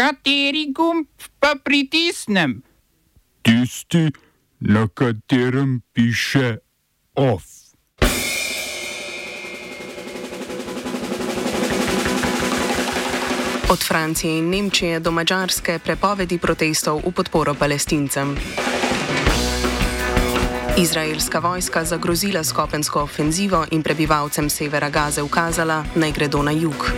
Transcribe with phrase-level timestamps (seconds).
[0.00, 1.06] Kateri gumb
[1.38, 2.62] pa pritisnem?
[3.42, 4.08] Tisti,
[4.60, 6.56] na katerem piše
[7.14, 7.44] OF.
[13.70, 18.36] Od Francije in Nemčije do Mačarske prepovedi protestov v podporo palestincem.
[20.78, 26.88] Izraelska vojska zagrozila skopensko ofenzivo in prebivalcem severa Gaze ukazala, naj gredo na jug.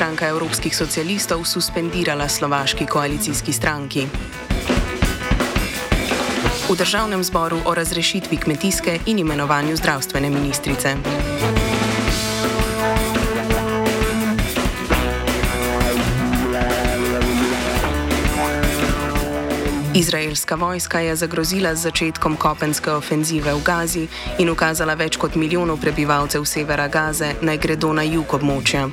[0.00, 4.06] Stranka evropskih socialistov suspendirala slovaški koalicijski stranki.
[6.68, 10.96] V državnem zboru o razrešitvi kmetijske in imenovanju zdravstvene ministrice.
[19.94, 25.76] Izraelska vojska je zagrozila z začetkom kopenske ofenzive v Gazi in ukazala več kot milijonov
[25.80, 28.88] prebivalcev severa Gaze naj gredo na jug območja.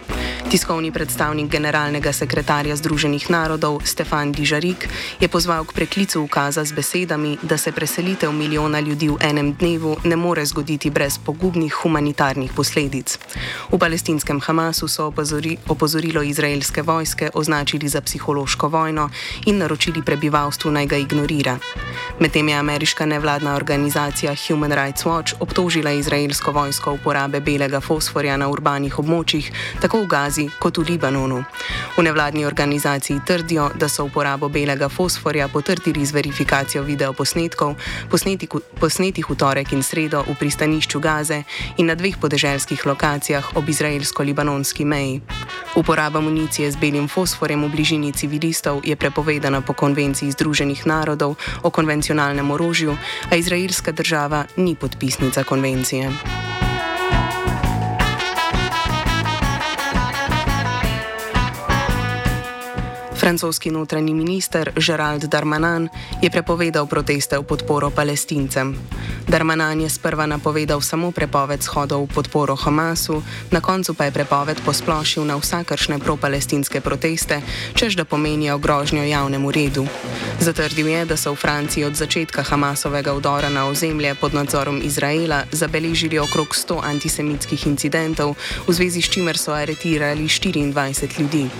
[0.47, 4.87] Tiskovni predstavnik generalnega sekretarja Združenih narodov Stefan Dižarik
[5.19, 9.97] je pozval k preklicu ukaza z besedami, da se preselitev milijona ljudi v enem dnevu
[10.07, 13.19] ne more zgoditi brez pogubnih humanitarnih posledic.
[13.71, 19.09] V palestinskem Hamasu so opozori, opozorilo izraelske vojske označili za psihološko vojno
[19.45, 21.59] in naročili prebivalstvu naj ga ignorira.
[22.19, 28.47] Medtem je ameriška nevladna organizacija Human Rights Watch obtožila izraelsko vojsko uporabe belega fosforja na
[28.47, 31.41] urbanih območjih, tako v Gazi kot v Libanonu.
[31.97, 37.75] V nevladni organizaciji trdijo, da so uporabo belega fosforja potrdili z verifikacijo videoposnetkov,
[38.79, 41.43] posnetih v torek in sredo v pristanišču Gaze
[41.77, 45.21] in na dveh podeželskih lokacijah ob izraelsko-libanonski meji.
[45.75, 51.69] Uporaba municije z belim fosforjem v bližini civilistov je prepovedana po konvenciji Združenih narodov o
[51.69, 52.97] konvencionalnem orožju,
[53.31, 56.46] a izraelska država ni podpisnica konvencije.
[63.27, 65.89] Francoski notranji minister Gerald Darmanin
[66.21, 68.71] je prepovedal proteste v podporo palestincem.
[69.27, 73.19] Darmanin je sprva napovedal samo prepoved shodov v podporo Hamasu,
[73.51, 77.43] na koncu pa je prepoved posplošil na vsakršne propalestinske proteste,
[77.75, 79.83] čež da pomenijo grožnjo javnemu redu.
[80.39, 85.43] Zatrdil je, da so v Franciji od začetka Hamasovega vdora na ozemlje pod nadzorom Izraela
[85.51, 91.51] zabeležili okrog 100 antisemitskih incidentov, v zvezi s čimer so aretirali 24 ljudi.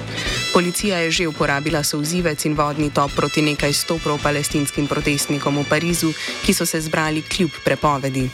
[0.53, 6.13] Policija je že uporabila souzivec in vodni top proti nekaj sto pro-palestinskim protestnikom v Parizu,
[6.45, 8.29] ki so se zbrali kljub prepovedi.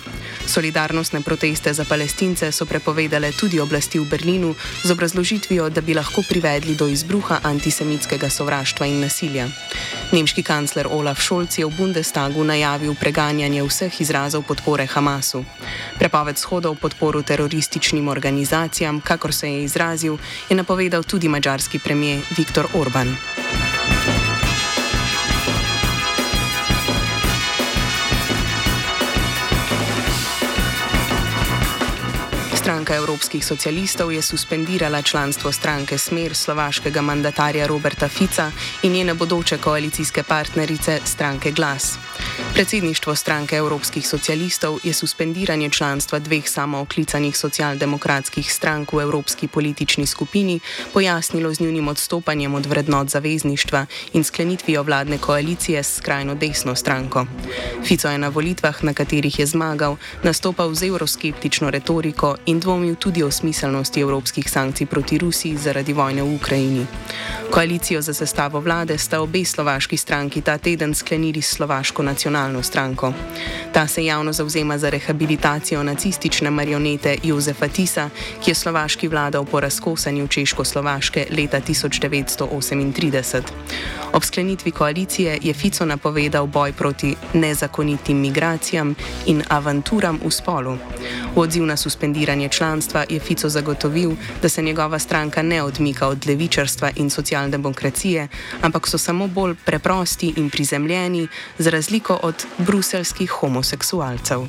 [0.46, 6.22] Solidarnostne proteste za palestince so prepovedale tudi oblasti v Berlinu z obrazložitvijo, da bi lahko
[6.30, 9.48] privedli do izbruha antisemitskega sovraštva in nasilja.
[10.12, 15.44] Nemški kancler Olaf Scholz je v Bundestagu najavil preganjanje vseh izrazov podpore Hamasu.
[16.00, 20.18] Prepoved shodov v podporu terorističnim organizacijam, kakor se je izrazil,
[20.50, 22.03] je napovedal tudi mačarski premijer
[22.38, 23.18] Viktor Orban.
[32.56, 38.52] Stranka evropskih socialistov je suspendirala članstvo stranke Smer slovaškega mandatarja Roberta Fica
[38.84, 41.98] in njene bodoče koalicijske partnerice stranke Glas.
[42.54, 50.60] Predsedništvo stranke evropskih socialistov je suspendiranje članstva dveh samooklicanih socialdemokratskih strank v evropski politični skupini
[50.94, 57.26] pojasnilo z njunim odstopanjem od vrednot zavezništva in sklenitvijo vladne koalicije s skrajno desno stranko.
[57.84, 63.24] Fico je na volitvah, na katerih je zmagal, nastopal z euroskeptično retoriko in dvomil tudi
[63.24, 66.86] o smiselnosti evropskih sankcij proti Rusiji zaradi vojne v Ukrajini.
[67.52, 73.14] Koalicijo za sestavo vlade sta obe slovaški stranki ta teden sklenili s slovaško nacionalno stranko.
[73.72, 78.10] Ta se javno zauzema za rehabilitacijo nacistične marionete Jozefa Tisa,
[78.44, 83.42] ki je slovaški vladal po razkosanju Češko-Slovaške leta 1938.
[84.14, 90.78] Ob sklenitvi koalicije je Fico napovedal boj proti nezakonitim migracijam in avanturam v spolu.
[91.36, 94.12] V odziv na suspendiranje članstva je Fico zagotovil,
[94.42, 98.28] da se njegova stranka ne odmika od levičarstva in socialdemokracije,
[98.62, 104.48] ampak so samo bolj preprosti in prizemljeni, za razliko od bruselskih homoseksualcev.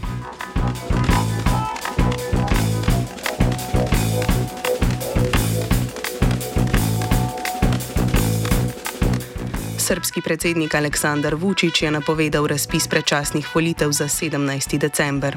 [9.85, 14.79] Srbski predsednik Aleksandar Vučić je napovedal razpis predčasnih volitev za 17.
[14.79, 15.37] december.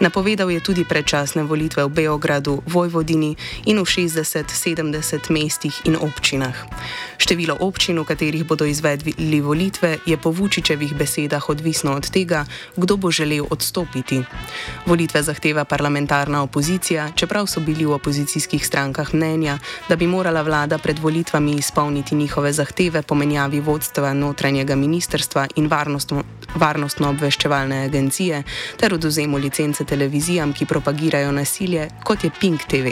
[0.00, 3.36] Napovedal je tudi predčasne volitve v Beogradu, Vojvodini
[3.70, 6.58] in v 60-70 mestih in občinah.
[7.22, 12.98] Število občin, v katerih bodo izvedli volitve, je po Vučičevih besedah odvisno od tega, kdo
[12.98, 14.26] bo želel odstopiti.
[14.90, 19.58] Volitve zahteva parlamentarna opozicija, čeprav so bili v opozicijskih strankah mnenja,
[19.88, 25.46] da bi morala vlada pred volitvami izpolniti njihove zahteve po menjavi volitev vodstva notranjega ministerstva
[25.56, 25.68] in
[26.58, 28.42] varnostno-obveščevalne agencije
[28.76, 32.90] ter oduzemu licence televizijam, ki propagirajo nasilje, kot je Pink TV.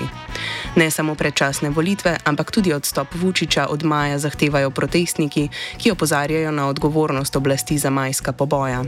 [0.76, 6.68] Ne samo predčasne volitve, ampak tudi odstop Vučiča od maja zahtevajo protestniki, ki opozarjajo na
[6.68, 8.84] odgovornost oblasti za majska poboja.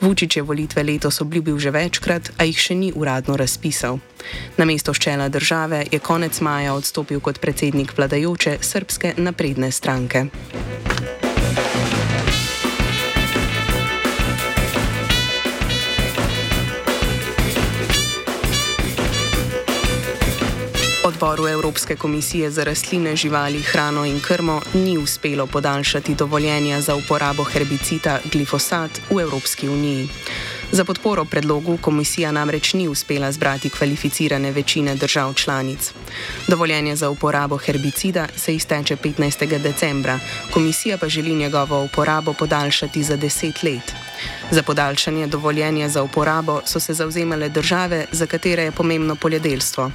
[0.00, 3.98] Vučič je volitve letos obljubil že večkrat, a jih še ni uradno razpisal.
[4.56, 10.30] Na mesto ščela države je konec maja odstopil kot predsednik vladajoče srpske napredne stranke.
[21.04, 27.44] Odboru Evropske komisije za rastline, živali, hrano in krmo ni uspelo podaljšati dovoljenja za uporabo
[27.44, 30.08] herbicida glifosat v Evropski uniji.
[30.72, 35.92] Za podporo predlogu komisija namreč ni uspela zbrati kvalificirane večine držav članic.
[36.48, 39.58] Dovoljenje za uporabo herbicida se izteče 15.
[39.58, 40.18] decembra,
[40.54, 43.92] komisija pa želi njegovo uporabo podaljšati za 10 let.
[44.50, 49.90] Za podaljšanje dovoljenja za uporabo so se zauzemale države, za katere je pomembno poljedelstvo,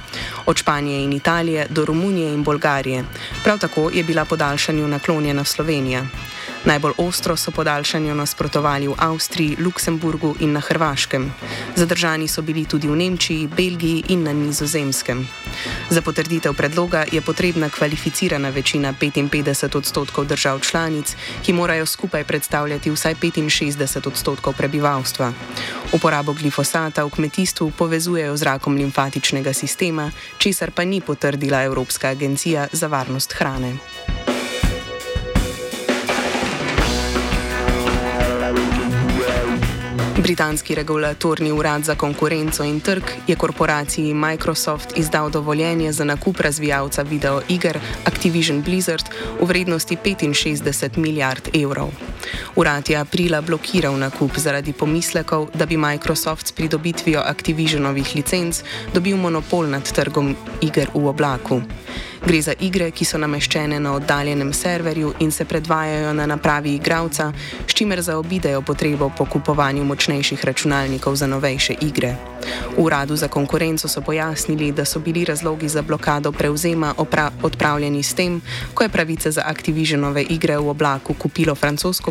[0.46, 3.04] od Španije in Italije do Romunije in Bolgarije.
[3.44, 6.06] Prav tako je bila podaljšanju naklonjena Slovenija.
[6.66, 11.32] Najbolj ostro so podaljšanju nasprotovali v Avstriji, Luksemburgu in na Hrvaškem.
[11.76, 15.28] Zadržani so bili tudi v Nemčiji, Belgiji in na Nizozemskem.
[15.90, 22.90] Za potrditev predloga je potrebna kvalificirana večina 55 odstotkov držav članic, ki morajo skupaj predstavljati
[22.90, 25.32] vsaj 65 odstotkov prebivalstva.
[25.92, 32.66] Uporabo glifosata v kmetijstvu povezujejo z rakom limfatičnega sistema, česar pa ni potrdila Evropska agencija
[32.72, 33.76] za varnost hrane.
[40.22, 47.02] Britanski regulatorni urad za konkurenco in trg je korporaciji Microsoft izdal dovoljenje za nakup razvijalca
[47.02, 49.04] videoiger Activision Blizzard
[49.40, 51.88] v vrednosti 65 milijard evrov.
[52.56, 58.62] Urad je aprila blokiral nakup zaradi pomislekov, da bi Microsoft s pridobitvijo Activisionovih licenc
[58.94, 61.62] dobil monopol nad trgom iger v oblaku.
[62.26, 67.32] Gre za igre, ki so nameščene na oddaljenem serverju in se predvajajo na napravi igralca,
[67.66, 72.16] s čimer zaobidejo potrebo po kupovanju močnejših računalnikov za novejše igre.
[72.76, 76.94] V uradu za konkurenco so pojasnili, da so bili razlogi za blokado prevzema
[77.42, 78.40] odpravljeni s tem,
[78.74, 82.10] ko je pravice za Activisionove igre v oblaku kupilo francosko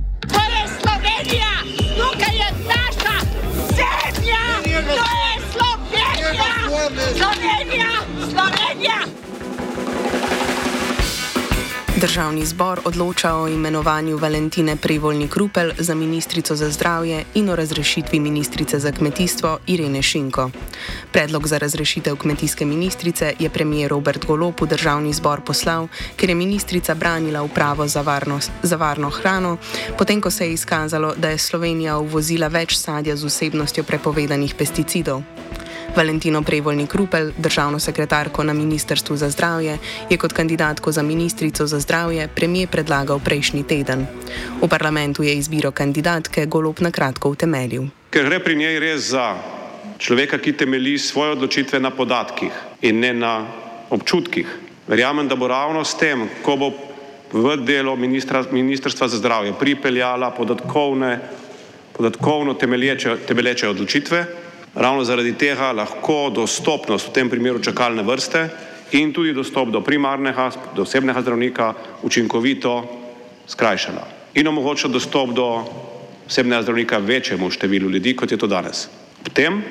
[1.21, 1.53] To je Slovenija,
[1.97, 3.15] tukaj je naša
[3.77, 4.43] zemlja,
[4.95, 6.53] to je Slovenija,
[7.17, 7.91] Slovenija,
[12.01, 18.19] Državni zbor odloča o imenovanju Valentine Prevoljni Krupel za ministrico za zdravje in o razrešitvi
[18.19, 20.49] ministrice za kmetijstvo Irene Šinko.
[21.11, 26.35] Predlog za razrešitev kmetijske ministrice je premijer Robert Golop v državni zbor poslal, ker je
[26.35, 29.57] ministrica branila upravo za, varnost, za varno hrano,
[29.97, 35.21] potem ko se je izkazalo, da je Slovenija uvozila več sadja z vsebnostjo prepovedanih pesticidov.
[35.95, 39.77] Valentino Prevoljni Krupel, državno sekretarko na Ministrstvu za zdravje,
[40.09, 44.05] je kot kandidatko za ministrico za zdravje premijer predlagal prejšnji teden.
[44.61, 47.83] V parlamentu je izbiro kandidatke Golop na kratko utemeljil.
[48.09, 49.35] Ker gre pri njej res za
[49.99, 53.47] človeka, ki temelji svoje odločitve na podatkih in ne na
[53.89, 54.47] občutkih.
[54.87, 56.71] Verjamem, da bo ravno s tem, ko bo
[57.33, 61.19] v delo ministra, Ministrstva za zdravje pripeljala podatkovne,
[61.93, 64.25] podatkovno temelječe, temelječe odločitve,
[64.75, 68.49] Ravno zaradi tega lahko dostopnost, v tem primeru čakalne vrste,
[68.91, 71.73] in tudi dostop do primarnega, do osebnega zdravnika
[72.03, 72.83] učinkovito
[73.47, 74.01] skrajšana
[74.33, 75.63] in omogoča dostop do
[76.27, 78.87] osebnega zdravnika večjemu številu ljudi, kot je to danes.
[79.21, 79.63] Ob tem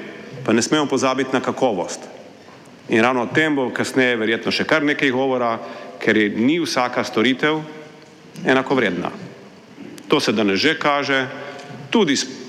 [0.44, 2.00] pa ne smemo pozabiti na kakovost.
[2.88, 5.58] In ravno o tem bo kasneje verjetno še kar nekaj govora,
[6.00, 7.60] ker je ni vsaka storitev
[8.44, 9.10] enako vredna.
[10.08, 11.26] To se danes že kaže
[11.90, 12.39] tudi s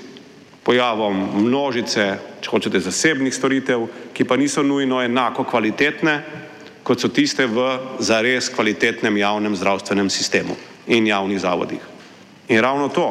[0.62, 2.06] pojavom množice,
[2.40, 6.20] če hočete, zasebnih storitev, ki pa niso nujno enako kvalitetne,
[6.82, 7.66] kot so tiste v
[8.02, 11.82] zares kvalitetnem javnem zdravstvenem sistemu in javnih zavodih.
[12.48, 13.08] In ravno to,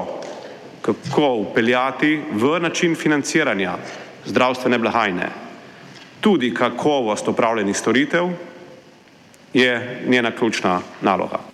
[0.82, 3.78] kako upeljati v način financiranja
[4.26, 5.30] zdravstvene blagajne
[6.22, 8.30] tudi kakovost opravljenih storitev,
[9.54, 11.51] je njena ključna naloga.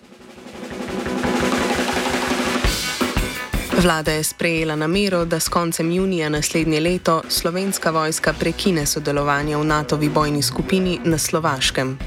[3.78, 9.64] Vlada je sprejela namero, da s koncem junija naslednje leto slovenska vojska prekine sodelovanje v
[9.64, 12.00] NATO-vi bojni skupini na Slovaškem.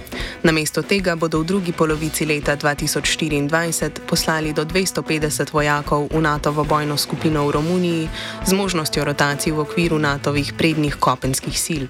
[0.43, 6.97] Namesto tega bodo v drugi polovici leta 2024 poslali do 250 vojakov v NATO-vo bojno
[6.97, 8.09] skupino v Romuniji
[8.47, 11.85] z možnostjo rotacij v okviru NATO-vih prednjih kopenskih sil.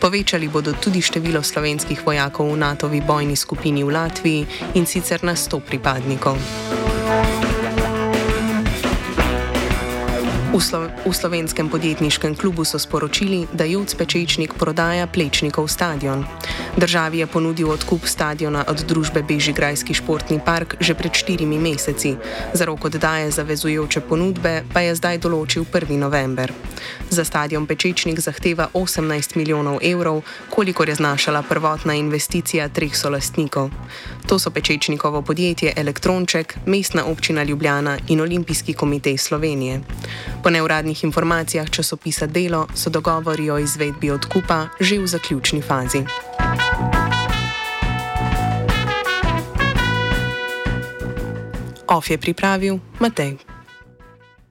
[0.00, 5.32] Povečali bodo tudi število slovenskih vojakov v NATO-vi bojni skupini v Latviji in sicer na
[5.32, 6.36] 100 pripadnikov.
[10.54, 16.22] V, Slo v slovenskem podjetniškem klubu so sporočili, da Joc Pečečnik prodaja Plečnikov stadion.
[16.78, 22.14] Državi je ponudil odkup stadiona od družbe Bežigrajski športni park že pred štirimi meseci.
[22.54, 25.98] Za rok oddaje zavezujoče ponudbe pa je zdaj določil 1.
[25.98, 26.54] november.
[27.10, 30.22] Za stadion Pečečnik zahteva 18 milijonov evrov,
[30.54, 33.74] kolikor je znašala prvotna investicija treh solastnikov.
[34.26, 39.80] To so Pečečnikovo podjetje Elektronček, Mestna občina Ljubljana in Olimpijski komitej Slovenije.
[40.42, 46.04] Po neuradnih informacijah časopisa Delo so dogovori o izvedbi odkupa že v zaključni fazi.
[51.88, 53.53] OF je pripravil Matej.